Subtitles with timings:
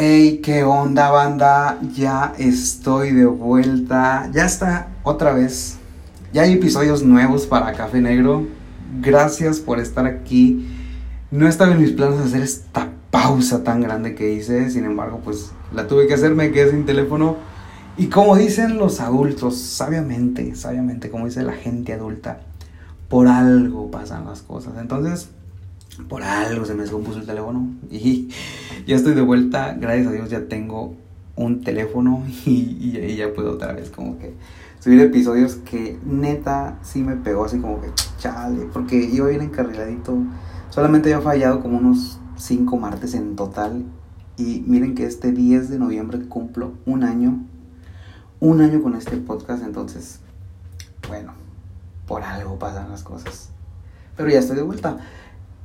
[0.00, 5.76] Hey, qué onda banda, ya estoy de vuelta, ya está otra vez,
[6.32, 8.46] ya hay episodios nuevos para Café Negro,
[9.00, 10.68] gracias por estar aquí,
[11.32, 15.50] no estaba en mis planes hacer esta pausa tan grande que hice, sin embargo pues
[15.74, 17.34] la tuve que hacer, me quedé sin teléfono.
[17.96, 22.42] Y como dicen los adultos, sabiamente, sabiamente, como dice la gente adulta,
[23.08, 25.30] por algo pasan las cosas, entonces
[26.08, 28.28] por algo se me descompuso el teléfono y
[28.86, 29.76] ya estoy de vuelta.
[29.78, 30.94] Gracias a Dios ya tengo
[31.36, 34.34] un teléfono y, ya puedo otra vez como que
[34.80, 37.88] subir episodios que neta sí me pegó así como que
[38.18, 40.16] chale, porque iba bien encarriladito.
[40.70, 43.84] Solamente había fallado como unos 5 martes en total.
[44.36, 47.44] Y miren que este 10 de noviembre cumplo un año.
[48.40, 49.64] Un año con este podcast.
[49.64, 50.20] Entonces,
[51.08, 51.32] bueno,
[52.06, 53.50] por algo pasan las cosas.
[54.16, 54.98] Pero ya estoy de vuelta.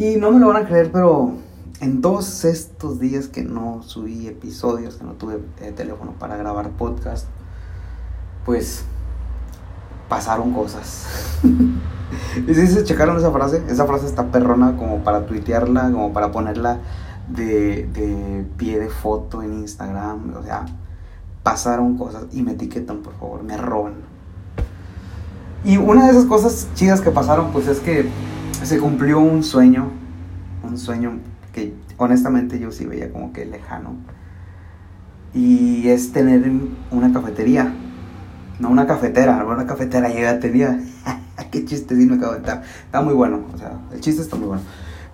[0.00, 1.34] Y no me lo van a creer, pero
[1.82, 6.70] en todos estos días que no subí episodios, que no tuve eh, teléfono para grabar
[6.70, 7.26] podcast,
[8.46, 8.84] pues
[10.08, 11.04] pasaron cosas.
[12.48, 16.32] y si se checaron esa frase, esa frase está perrona como para tuitearla, como para
[16.32, 16.78] ponerla
[17.28, 20.34] de, de pie de foto en Instagram.
[20.34, 20.64] O sea,
[21.42, 23.96] pasaron cosas y me etiquetan, por favor, me roban.
[25.62, 28.08] Y una de esas cosas chidas que pasaron, pues es que
[28.66, 29.90] se cumplió un sueño,
[30.62, 31.18] un sueño
[31.52, 33.96] que honestamente yo sí veía como que lejano.
[35.32, 36.50] Y es tener
[36.90, 37.72] una cafetería,
[38.58, 40.80] no una cafetera, una cafetera ya tenía.
[41.50, 42.62] Qué chiste sí me acabo de estar.
[42.84, 44.62] Está muy bueno, o sea, el chiste está muy bueno.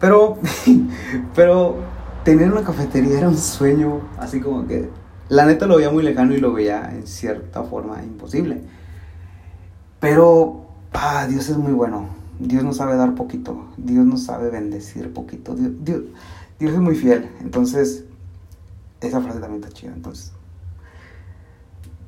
[0.01, 0.39] Pero,
[1.35, 1.77] pero
[2.25, 4.91] tener una cafetería era un sueño, así como que
[5.29, 8.63] la neta lo veía muy lejano y lo veía en cierta forma imposible.
[10.01, 12.26] Pero, ah, Dios es muy bueno.
[12.39, 16.03] Dios no sabe dar poquito, Dios no sabe bendecir poquito, Dios, Dios,
[16.59, 17.31] es muy fiel.
[17.41, 18.05] Entonces,
[19.01, 19.93] esa frase también está chida.
[19.95, 20.33] Entonces,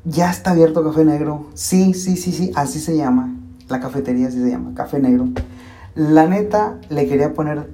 [0.05, 1.47] ya está abierto Café Negro.
[1.55, 3.34] Sí, sí, sí, sí, así se llama.
[3.69, 5.28] La cafetería así se llama, Café Negro.
[5.94, 7.71] La neta, le quería poner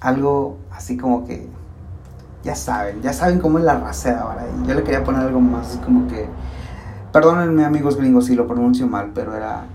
[0.00, 1.46] algo así como que,
[2.44, 4.46] ya saben, ya saben cómo es la racera, ¿verdad?
[4.66, 6.26] yo le quería poner algo más como que,
[7.12, 9.66] perdónenme amigos gringos si lo pronuncio mal, pero era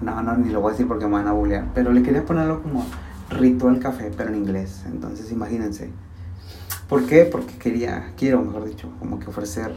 [0.00, 1.66] no, no, ni lo voy a decir porque me van a bullear.
[1.74, 2.84] Pero le quería ponerlo como
[3.30, 4.84] ritual café, pero en inglés.
[4.86, 5.90] Entonces imagínense.
[6.88, 7.24] ¿Por qué?
[7.24, 9.72] Porque quería, quiero, mejor dicho, como que ofrecer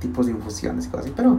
[0.00, 1.14] tipos de infusiones y cosas así.
[1.16, 1.38] Pero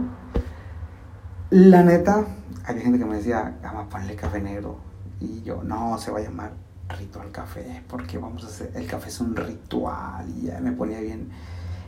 [1.50, 2.24] la neta,
[2.64, 4.78] había gente que me decía, vamos a ponerle café negro.
[5.20, 6.52] Y yo, no, se va a llamar
[6.98, 10.26] ritual café, porque vamos a hacer, el café es un ritual.
[10.36, 11.28] Y ya me ponía bien,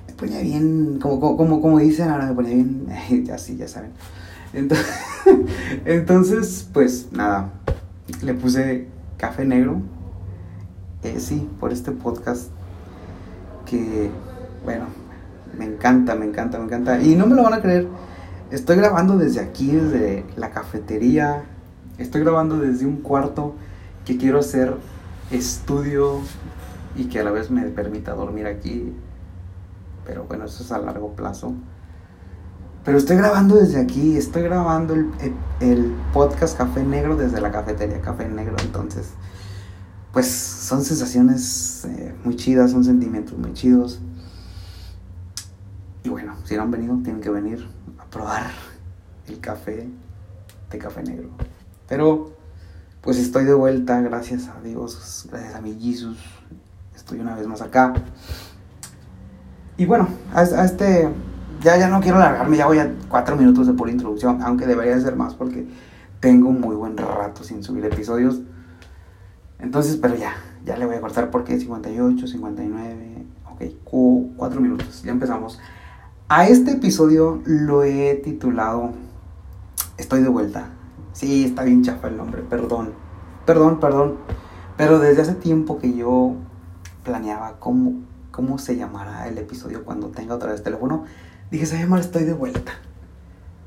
[0.06, 3.92] me ponía bien, como, como, como dicen ahora, me ponía bien, así, ya saben.
[5.84, 7.50] Entonces, pues nada,
[8.22, 9.80] le puse café negro.
[11.02, 12.50] Eh, sí, por este podcast
[13.64, 14.10] que,
[14.64, 14.86] bueno,
[15.58, 17.00] me encanta, me encanta, me encanta.
[17.00, 17.86] Y no me lo van a creer,
[18.50, 21.44] estoy grabando desde aquí, desde la cafetería.
[21.98, 23.54] Estoy grabando desde un cuarto
[24.04, 24.74] que quiero hacer
[25.30, 26.20] estudio
[26.94, 28.92] y que a la vez me permita dormir aquí.
[30.06, 31.54] Pero bueno, eso es a largo plazo.
[32.86, 38.28] Pero estoy grabando desde aquí, estoy grabando el, podcast Café Negro desde la cafetería Café
[38.28, 39.08] Negro, entonces,
[40.12, 43.98] pues son sensaciones eh, muy chidas, son sentimientos muy chidos.
[46.04, 48.52] Y bueno, si no han venido, tienen que venir a probar
[49.26, 49.88] el café
[50.70, 51.30] de Café Negro.
[51.88, 52.36] Pero,
[53.00, 56.18] pues estoy de vuelta, gracias a Dios, gracias a mi Jesus,
[56.94, 57.94] estoy una vez más acá.
[59.76, 61.10] Y bueno, a este
[61.66, 65.00] ya, ya no quiero alargarme, ya voy a cuatro minutos de pura introducción, aunque debería
[65.00, 65.66] ser más porque
[66.20, 68.40] tengo muy buen rato sin subir episodios.
[69.58, 70.32] Entonces, pero ya,
[70.64, 75.58] ya le voy a cortar porque 58, 59, ok, cuatro minutos, ya empezamos.
[76.28, 78.92] A este episodio lo he titulado
[79.98, 80.68] Estoy de vuelta.
[81.14, 82.92] Sí, está bien chafa el nombre, perdón,
[83.44, 84.18] perdón, perdón.
[84.76, 86.34] Pero desde hace tiempo que yo
[87.02, 91.06] planeaba cómo, cómo se llamará el episodio cuando tenga otra vez teléfono
[91.50, 92.72] dije, se llama Estoy de vuelta.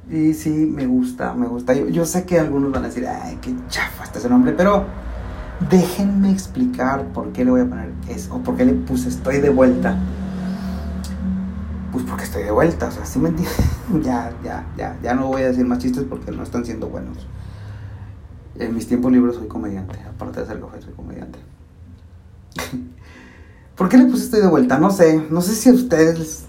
[0.09, 1.73] Y sí, me gusta, me gusta.
[1.73, 4.85] Yo, sé que algunos van a decir, ay, qué chafa está ese nombre, pero
[5.69, 9.39] déjenme explicar por qué le voy a poner eso, o por qué le puse Estoy
[9.39, 9.97] de vuelta.
[11.91, 13.57] Pues porque estoy de vuelta, o sea, ¿sí me entiendes?
[14.03, 17.27] ya, ya, ya, ya no voy a decir más chistes porque no están siendo buenos.
[18.55, 21.39] En mis tiempos libres soy comediante, aparte de ser café, soy comediante.
[23.75, 24.79] ¿Por qué le puse estoy de vuelta?
[24.79, 26.48] No sé, no sé si a ustedes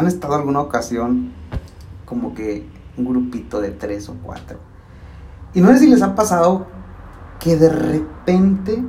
[0.00, 1.30] han estado alguna ocasión
[2.06, 2.66] como que
[2.96, 4.58] un grupito de tres o cuatro.
[5.52, 6.66] Y no sé si les ha pasado
[7.38, 8.82] que de repente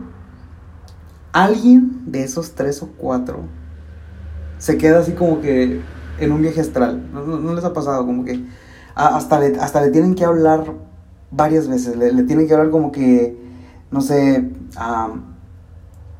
[1.33, 3.41] alguien de esos tres o cuatro
[4.57, 5.81] se queda así como que
[6.19, 7.09] en un viaje astral.
[7.11, 8.05] ¿No, les ha pasado?
[8.05, 8.45] Como que
[8.95, 10.63] hasta, le, hasta le tienen que hablar
[11.29, 11.97] varias veces.
[11.97, 13.37] Le, tienen que hablar como que,
[13.91, 14.49] no sé,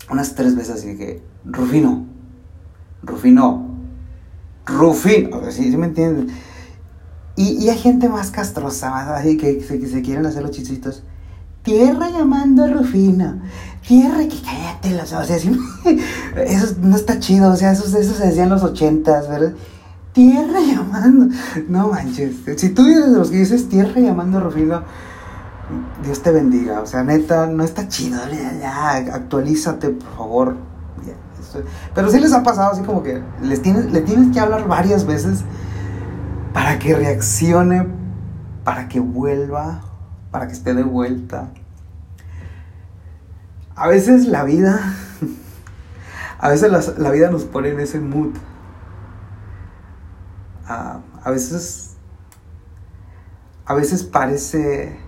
[0.10, 2.06] unas tres veces así que, Rufino,
[3.04, 3.71] Rufino,
[4.78, 6.30] Rufino, ¿sí, me entienden?
[7.36, 11.04] Y, hay gente más castrosa, más así que, se quieren hacer los chisitos.
[11.64, 13.42] Tierra llamando a Rufino.
[13.88, 15.24] Tierra, que cállate, o sea,
[16.46, 19.54] eso no está chido, o sea, eso, eso se decía en los ochentas, ¿verdad?
[20.14, 21.34] Tierra llamando.
[21.70, 22.36] No manches.
[22.58, 24.84] Si tú eres de los que dices tierra llamando a Rufino,
[26.04, 26.82] Dios te bendiga.
[26.82, 28.20] O sea, neta, no está chido.
[28.60, 30.71] Ya, actualízate, por favor.
[31.94, 35.06] Pero sí les ha pasado así como que les tienes, le tienes que hablar varias
[35.06, 35.44] veces
[36.54, 37.88] para que reaccione,
[38.64, 39.82] para que vuelva,
[40.32, 41.50] para que esté de vuelta.
[43.76, 44.80] A veces la vida,
[46.40, 48.36] a veces la, vida nos pone en ese mood.
[50.68, 51.96] Ah, a veces,
[53.66, 55.00] a veces parece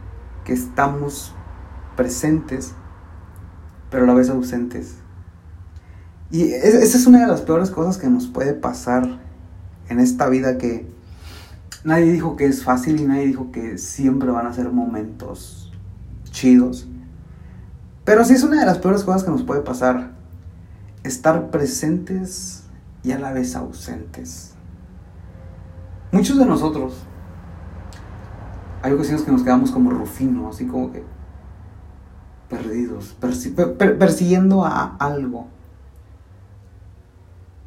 [0.44, 1.34] que estamos
[1.96, 2.74] presentes,
[3.90, 5.03] pero a la vez ausentes.
[6.34, 9.20] Y esa es una de las peores cosas que nos puede pasar
[9.88, 10.92] en esta vida que
[11.84, 15.72] nadie dijo que es fácil y nadie dijo que siempre van a ser momentos
[16.32, 16.88] chidos.
[18.04, 20.10] Pero sí es una de las peores cosas que nos puede pasar.
[21.04, 22.64] Estar presentes
[23.04, 24.54] y a la vez ausentes.
[26.12, 26.96] Muchos de nosotros
[28.82, 31.04] hay ocasiones que nos quedamos como Rufino, así como que
[32.50, 35.53] perdidos, persiguiendo a algo.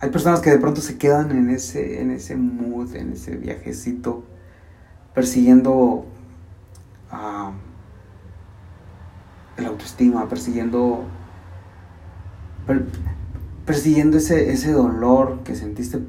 [0.01, 4.25] Hay personas que de pronto se quedan en ese, en ese mood, en ese viajecito,
[5.15, 6.05] persiguiendo
[7.11, 7.53] a
[9.57, 11.05] el autoestima, persiguiendo
[13.65, 16.01] persiguiendo ese, ese dolor que sentiste,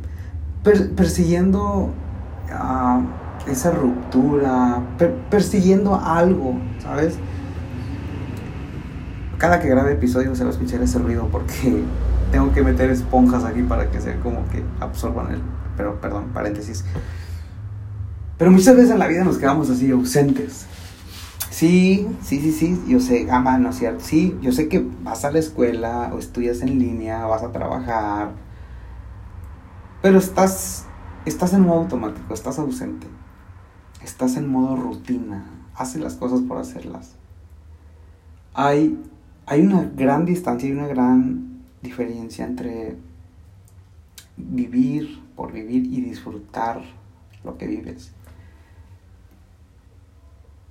[0.96, 1.92] persiguiendo
[2.52, 3.02] a
[3.48, 4.82] esa ruptura,
[5.30, 7.16] persiguiendo algo, ¿sabes?
[9.38, 11.84] Cada que grabe episodio se va a escuchar ese ruido porque
[12.32, 15.42] tengo que meter esponjas aquí para que se como que absorban el...
[15.76, 16.84] Pero, perdón, paréntesis.
[18.38, 20.66] Pero muchas veces en la vida nos quedamos así ausentes.
[21.50, 24.04] Sí, sí, sí, sí, yo sé, ama, no es cierto.
[24.04, 28.32] Sí, yo sé que vas a la escuela o estudias en línea, vas a trabajar,
[30.02, 30.86] pero estás,
[31.26, 33.08] estás en modo automático, estás ausente
[34.08, 35.46] estás en modo rutina,
[35.76, 37.16] haces las cosas por hacerlas.
[38.54, 39.00] Hay,
[39.46, 41.47] hay una gran distancia y una gran
[41.82, 42.96] diferencia entre
[44.36, 46.82] vivir por vivir y disfrutar
[47.44, 48.12] lo que vives.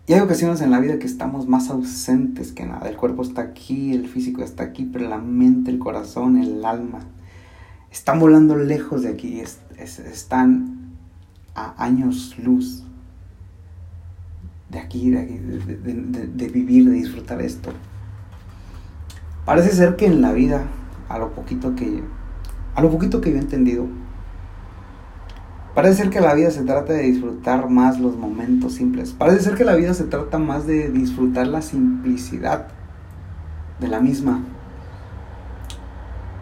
[0.08, 2.88] Y hay ocasiones en la vida que estamos más ausentes que nada.
[2.88, 7.00] El cuerpo está aquí, el físico está aquí, pero la mente, el corazón, el alma
[7.90, 9.40] están volando lejos de aquí,
[9.78, 10.92] están
[11.54, 12.84] a años luz
[14.68, 17.72] de aquí, de, vivir, de disfrutar esto.
[19.46, 20.66] Parece ser que en la vida,
[21.08, 22.02] a lo poquito que,
[22.74, 23.86] a lo poquito que yo he entendido,
[25.74, 29.12] parece ser que la vida se trata de disfrutar más los momentos simples.
[29.12, 32.68] Parece ser que la vida se trata más de disfrutar la simplicidad
[33.80, 34.40] de la misma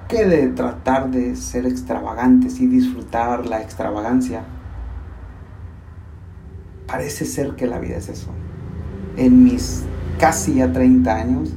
[0.08, 4.44] que de tratar de ser extravagantes y disfrutar la extravagancia
[6.86, 8.30] parece ser que la vida es eso.
[9.16, 9.84] En mis
[10.18, 11.52] casi ya 30 años,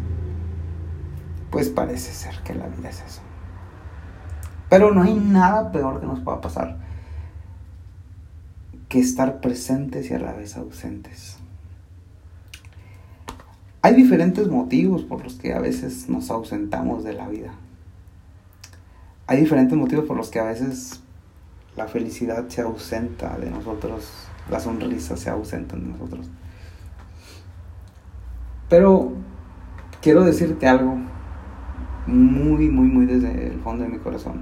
[1.52, 3.22] pues parece ser que la vida es eso.
[4.70, 6.78] Pero no hay nada peor que nos pueda pasar
[8.90, 11.38] que estar presentes y a la vez ausentes.
[13.82, 17.52] Hay diferentes motivos por los que a veces nos ausentamos de la vida.
[19.28, 21.02] Hay diferentes motivos por los que a veces
[21.76, 26.28] la felicidad se ausenta de nosotros la sonrisa se ausenta de nosotros.
[28.70, 29.14] Pero
[30.02, 30.98] quiero decirte algo
[32.08, 34.42] muy, muy, muy desde el fondo de mi corazón.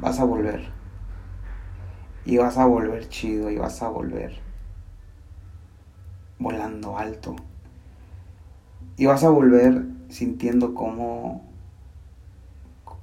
[0.00, 0.70] Vas a volver.
[2.24, 4.40] Y vas a volver chido y vas a volver
[6.38, 7.36] volando alto.
[8.96, 11.44] Y vas a volver sintiendo como,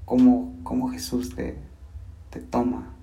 [0.05, 1.57] como, como Jesús te,
[2.29, 2.93] te toma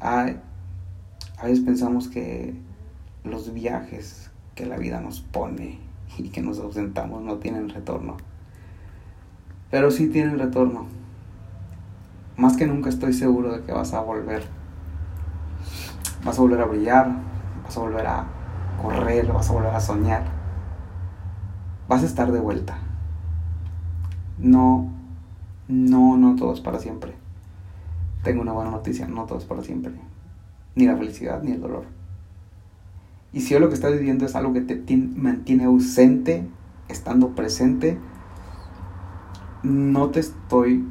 [0.00, 2.54] a veces pensamos que
[3.24, 5.78] los viajes que la vida nos pone
[6.18, 8.16] y que nos ausentamos no tienen retorno.
[9.70, 10.86] Pero sí tienen retorno.
[12.36, 14.44] Más que nunca estoy seguro de que vas a volver.
[16.24, 17.10] Vas a volver a brillar,
[17.64, 18.26] vas a volver a
[18.82, 20.24] correr, vas a volver a soñar.
[21.88, 22.78] Vas a estar de vuelta.
[24.38, 24.90] No,
[25.68, 27.14] no, no todo es para siempre.
[28.22, 29.92] Tengo una buena noticia, no todo es para siempre.
[30.74, 31.99] Ni la felicidad ni el dolor.
[33.32, 36.48] Y si lo que estás viviendo es algo que te mantiene ausente,
[36.88, 37.98] estando presente,
[39.62, 40.84] no te estoy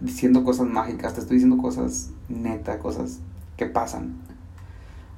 [0.00, 3.20] diciendo cosas mágicas, te estoy diciendo cosas neta, cosas
[3.56, 4.16] que pasan.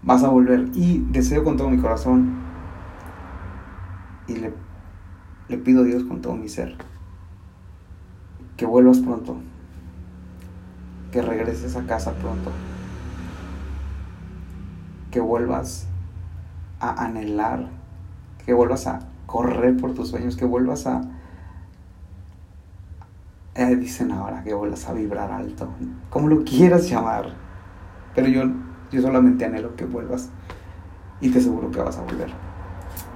[0.02, 0.70] Vas a volver.
[0.74, 2.42] Y deseo con todo mi corazón
[4.26, 4.52] y le,
[5.48, 6.76] le pido a Dios con todo mi ser
[8.62, 9.38] que vuelvas pronto,
[11.10, 12.50] que regreses a casa pronto,
[15.12, 15.86] que vuelvas
[16.80, 17.68] a anhelar,
[18.44, 21.02] que vuelvas a correr por tus sueños, que vuelvas a
[23.54, 25.68] eh, dicen ahora que vuelvas a vibrar alto,
[26.08, 27.34] como lo quieras llamar.
[28.14, 28.44] Pero yo,
[28.90, 30.30] yo solamente anhelo que vuelvas
[31.20, 32.30] y te aseguro que vas a volver.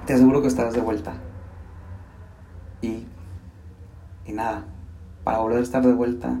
[0.05, 1.13] Te aseguro que estarás de vuelta.
[2.81, 3.07] Y,
[4.25, 4.65] y nada,
[5.23, 6.39] para volver a estar de vuelta,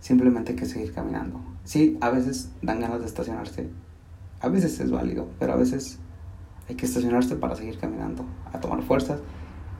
[0.00, 1.40] simplemente hay que seguir caminando.
[1.64, 3.70] Sí, a veces dan ganas de estacionarse.
[4.40, 5.98] A veces es válido, pero a veces
[6.68, 9.20] hay que estacionarse para seguir caminando, a tomar fuerzas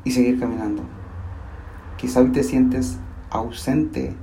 [0.04, 0.82] y seguir caminando.
[1.96, 2.98] Quizá hoy te sientes
[3.30, 4.14] ausente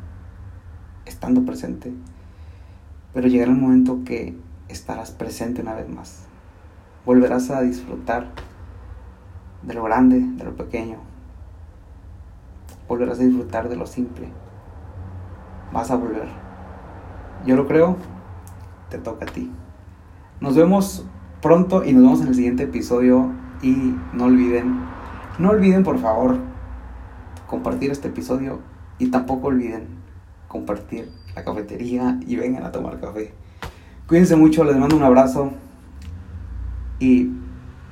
[1.06, 1.94] estando presente,
[3.14, 4.38] pero llegará el momento que
[4.70, 6.26] estarás presente una vez más.
[7.06, 8.28] Volverás a disfrutar
[9.64, 10.98] de lo grande, de lo pequeño.
[12.88, 14.30] Volverás a disfrutar de lo simple.
[15.74, 16.28] Vas a volver.
[17.46, 17.98] Yo lo creo,
[18.90, 19.52] te toca a ti.
[20.42, 21.06] Nos vemos
[21.40, 23.30] pronto y nos vemos en el siguiente episodio
[23.62, 24.80] y no olviden,
[25.38, 26.38] no olviden por favor
[27.46, 28.60] compartir este episodio
[28.98, 29.86] y tampoco olviden
[30.48, 33.36] compartir la cafetería y vengan a tomar café.
[34.08, 35.52] Cuídense mucho, les mando un abrazo.
[37.00, 37.30] Y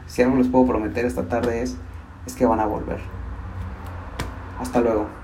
[0.07, 1.77] si algo les puedo prometer esta tarde es,
[2.25, 2.99] es que van a volver.
[4.59, 5.18] Hasta luego.